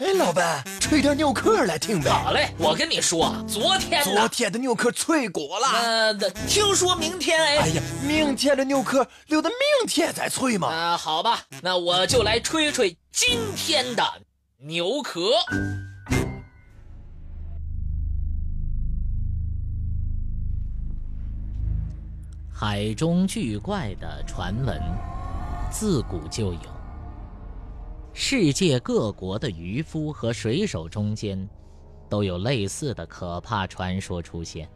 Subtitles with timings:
[0.00, 2.08] 哎，老板，吹点牛壳来听呗。
[2.10, 5.68] 好嘞，我跟你说，昨天昨天的牛壳脆骨了。
[5.78, 6.14] 呃，
[6.48, 7.56] 听说明天哎。
[7.58, 10.68] 哎呀，明天的牛壳留到明天再吹嘛。
[10.68, 14.02] 啊，好吧，那我就来吹吹今天的
[14.56, 15.20] 牛壳。
[22.50, 24.80] 海中巨怪的传闻，
[25.70, 26.79] 自古就有。
[28.22, 31.48] 世界各国的渔夫和水手中间，
[32.06, 34.68] 都有类似的可怕传说出现。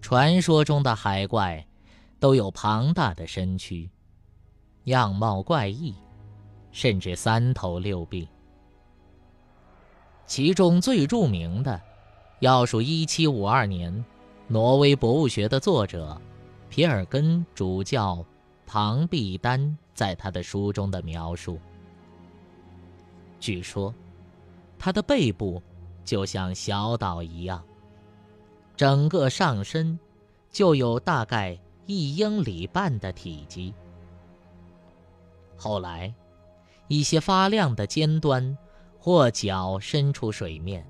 [0.00, 1.64] 传说中的海怪，
[2.18, 3.90] 都有庞大的身躯，
[4.84, 5.94] 样貌怪异，
[6.70, 8.26] 甚至三头六臂。
[10.26, 11.78] 其中最著名的，
[12.40, 14.04] 要数1752年，
[14.48, 16.18] 挪威博物学的作者
[16.70, 18.24] 皮尔根主教
[18.64, 21.60] 庞毕丹在他的书中的描述。
[23.42, 23.92] 据说，
[24.78, 25.60] 它的背部
[26.04, 27.60] 就像小岛一样，
[28.76, 29.98] 整个上身
[30.48, 33.74] 就有大概一英里半的体积。
[35.56, 36.14] 后来，
[36.86, 38.56] 一些发亮的尖端
[38.96, 40.86] 或脚伸出水面，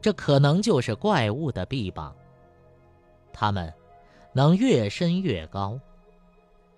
[0.00, 2.12] 这可能就是怪物的臂膀。
[3.32, 3.72] 它们
[4.32, 5.78] 能越伸越高，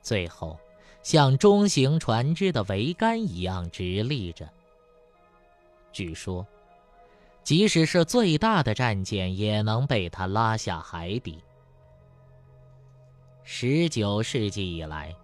[0.03, 0.59] 最后
[1.03, 4.47] 像中型船只的桅杆一样直立着。
[5.93, 6.47] 据说，
[7.43, 11.43] 即使是最大的战舰也能被它拉下海底。
[13.43, 15.15] 十九世纪以来，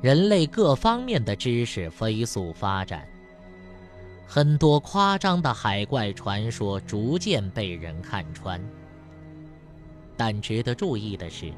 [0.00, 3.08] 人类各方面的知识飞速发展，
[4.26, 8.64] 很多夸张的海怪传说逐渐被人看穿。
[10.16, 11.52] 但值得注意的是，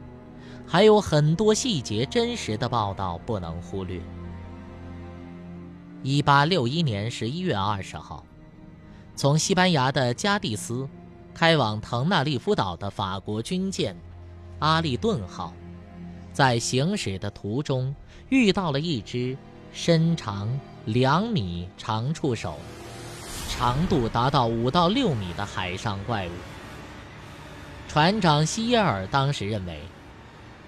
[0.67, 4.01] 还有很多细节真实的报道不能忽略。
[6.05, 8.25] 一八六一年十一月二十号，
[9.17, 10.89] 从西班牙的加的斯
[11.35, 13.97] 开往腾纳利夫岛的法国军舰
[14.61, 15.53] “阿利顿号”，
[16.33, 17.93] 在行驶的途中
[18.29, 19.37] 遇到了一只
[19.73, 20.49] 身长
[20.85, 22.57] 两米、长触手、
[23.49, 26.31] 长度达到五到六米的海上怪物。
[27.89, 29.81] 船长希耶尔当时认为，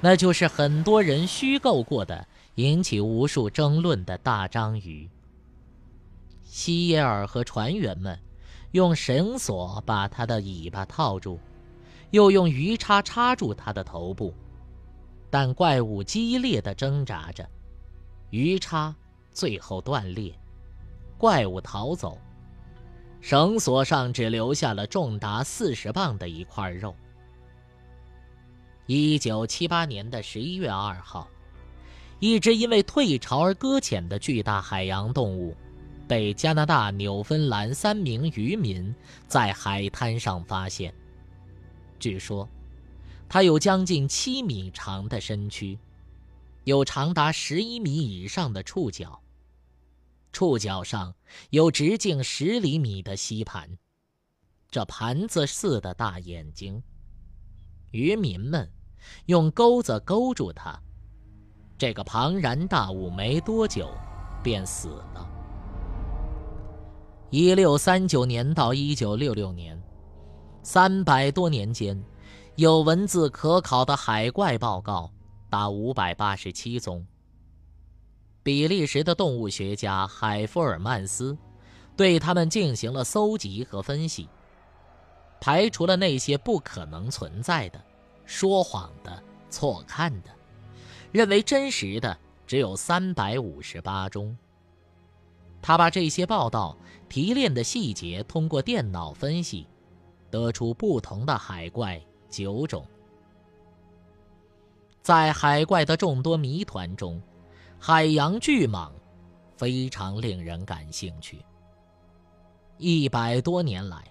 [0.00, 2.26] 那就是很多人虚构过的、
[2.56, 5.08] 引起无数争论的大章鱼。
[6.50, 8.18] 希耶尔和船员们
[8.72, 11.38] 用绳索把他的尾巴套住，
[12.10, 14.34] 又用鱼叉插住他的头部，
[15.30, 17.48] 但怪物激烈的挣扎着，
[18.30, 18.92] 鱼叉
[19.30, 20.34] 最后断裂，
[21.16, 22.18] 怪物逃走，
[23.20, 26.92] 绳索上只留下了重达四十磅的一块肉。
[28.86, 31.28] 一九七八年的十一月二号，
[32.18, 35.56] 一只因为退潮而搁浅的巨大海洋动物。
[36.10, 38.92] 被加拿大、纽芬兰三名渔民
[39.28, 40.92] 在海滩上发现。
[42.00, 42.48] 据说，
[43.28, 45.78] 它有将近七米长的身躯，
[46.64, 49.22] 有长达十一米以上的触角，
[50.32, 51.14] 触角上
[51.50, 53.78] 有直径十厘米的吸盘，
[54.68, 56.82] 这盘子似的大眼睛。
[57.92, 58.68] 渔民们
[59.26, 60.76] 用钩子勾住它，
[61.78, 63.88] 这个庞然大物没多久
[64.42, 65.36] 便死了。
[67.30, 69.80] 一六三九年到一九六六年，
[70.64, 71.96] 三百多年间，
[72.56, 75.08] 有文字可考的海怪报告
[75.48, 77.06] 达五百八十七宗。
[78.42, 81.38] 比利时的动物学家海弗尔曼斯
[81.96, 84.28] 对他们进行了搜集和分析，
[85.40, 87.80] 排除了那些不可能存在的、
[88.24, 90.30] 说谎的、错看的，
[91.12, 94.36] 认为真实的只有三百五十八宗。
[95.62, 96.74] 他把这些报道
[97.10, 99.66] 提炼的细节通过电脑分析，
[100.30, 102.00] 得出不同的海怪
[102.30, 102.86] 九种。
[105.02, 107.20] 在海怪的众多谜团中，
[107.80, 108.92] 海洋巨蟒
[109.56, 111.44] 非常令人感兴趣。
[112.78, 114.04] 一百多年来，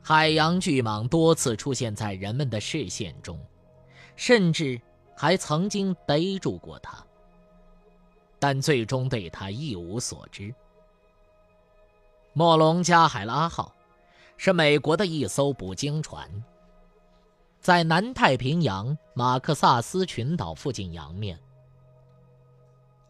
[0.00, 3.38] 海洋巨蟒多次出现在人们的视线中，
[4.16, 4.80] 甚至
[5.14, 7.04] 还曾经逮住过它，
[8.38, 10.52] 但最终对它一无所知。
[12.34, 13.74] 莫龙加海拉号
[14.38, 16.26] 是美国的一艘捕鲸船，
[17.60, 21.38] 在南太平洋马克萨斯群岛附近洋面。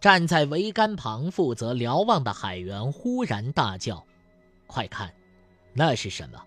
[0.00, 4.04] 站在桅杆旁负责瞭望的海员忽然大叫
[4.66, 5.14] ：“快看，
[5.72, 6.42] 那是什么？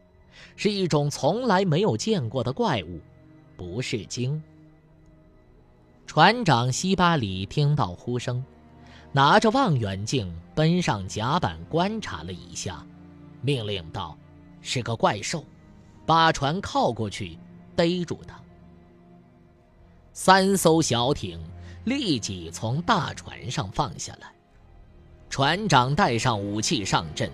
[0.58, 3.00] 是一种从来没有见过的怪物，
[3.56, 4.44] 不是鲸。”
[6.06, 8.44] 船长西巴里听到呼声，
[9.16, 12.86] 拿着望远镜奔上甲板观察了一下，
[13.40, 14.18] 命令道
[14.62, 15.42] ：“是个怪兽，
[16.06, 17.40] 把船靠过去，
[17.78, 18.38] 逮住它。”
[20.12, 21.42] 三艘小艇
[21.86, 24.34] 立即从大船上放下来，
[25.30, 27.32] 船长带上武器上阵，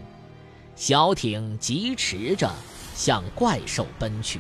[0.76, 2.54] 小艇疾驰着
[2.94, 4.40] 向怪兽奔去。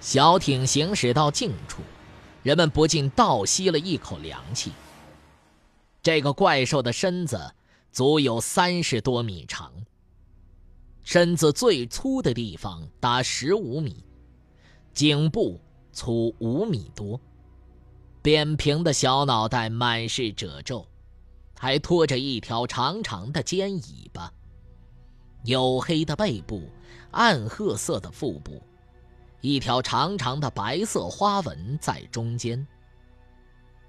[0.00, 1.82] 小艇行驶到近处，
[2.42, 4.72] 人们不禁倒吸了一口凉气。
[6.02, 7.52] 这个怪兽的身子
[7.92, 9.72] 足有三十多米长，
[11.02, 14.04] 身子最粗的地方达十五米，
[14.92, 15.60] 颈部。
[15.92, 17.20] 粗五米多，
[18.22, 20.86] 扁平的小脑袋满是褶皱，
[21.58, 24.32] 还拖着一条长长的尖尾巴。
[25.44, 26.62] 黝黑的背部，
[27.10, 28.62] 暗褐色的腹部，
[29.40, 32.64] 一条长长的白色花纹在中间。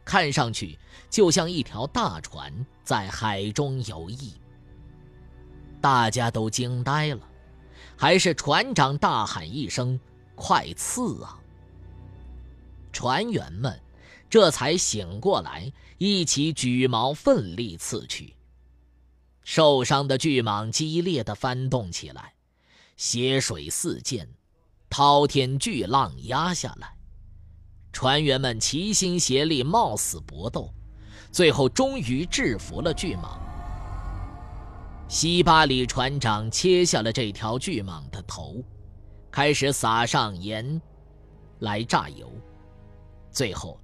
[0.03, 0.77] 看上去
[1.09, 2.53] 就像一条大船
[2.83, 4.33] 在海中游弋。
[5.80, 7.27] 大家都惊呆了，
[7.98, 10.00] 还是船长大喊一声
[10.36, 11.39] ：“快刺啊！”
[12.94, 13.80] 船员们
[14.30, 18.36] 这才醒过来，一起举矛奋力刺去。
[19.44, 22.33] 受伤的巨蟒激烈地翻动起来，
[22.95, 24.27] 血水四溅，
[24.89, 26.95] 滔天巨浪压下来。
[27.91, 30.73] 船员们齐心协力，冒死搏斗，
[31.31, 33.38] 最后终于制服了巨蟒。
[35.07, 38.63] 西巴里船长切下了这条巨蟒的头，
[39.29, 40.81] 开始撒上盐
[41.59, 42.31] 来榨油。
[43.29, 43.77] 最后，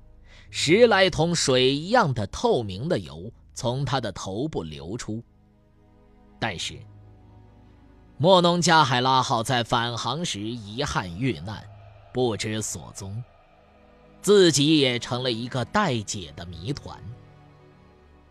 [0.50, 5.22] 十来桶水一样的透明的油从他的头部流出。
[6.40, 6.80] 但是，
[8.18, 11.62] 莫农加海拉号在返航时遗憾遇难，
[12.14, 13.22] 不知所踪，
[14.28, 17.02] 自己也成了一个待解的谜团。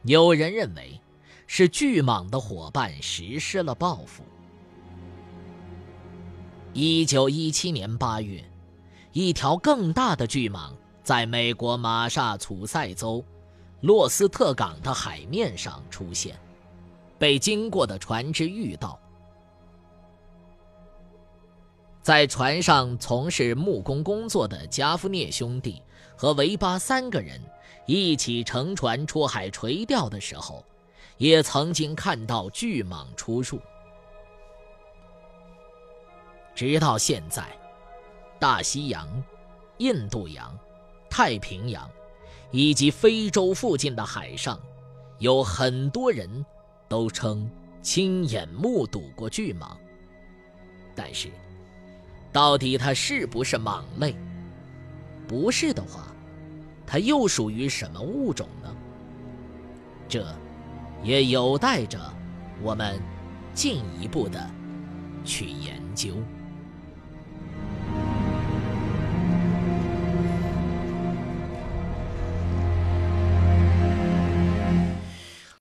[0.02, 1.00] 有人认为，
[1.46, 4.22] 是巨蟒的伙伴实施了报复。
[6.74, 8.44] 一九一七年八月，
[9.12, 10.70] 一条更大的巨蟒。
[11.02, 13.24] 在美国马萨诸塞州
[13.80, 16.38] 洛斯特港的海面上出现，
[17.18, 19.00] 被经过的船只遇到。
[22.02, 25.82] 在船上从事木工工作的加夫涅兄弟
[26.16, 27.40] 和维巴三个人
[27.86, 30.64] 一起乘船出海垂钓的时候，
[31.18, 33.60] 也曾经看到巨蟒出入。
[36.54, 37.44] 直到现在，
[38.38, 39.22] 大西洋、
[39.78, 40.58] 印度洋。
[41.08, 41.88] 太平洋，
[42.50, 44.60] 以及非洲附近的海上，
[45.18, 46.44] 有很多人
[46.88, 49.78] 都称亲眼目睹过巨蟒。
[50.94, 51.30] 但是，
[52.30, 54.14] 到底它是不是蟒类？
[55.26, 56.06] 不是的话，
[56.86, 58.74] 它又属于什么物种呢？
[60.08, 60.24] 这，
[61.02, 61.98] 也有待着
[62.62, 63.00] 我们
[63.52, 64.48] 进一步的
[65.24, 66.14] 去研究。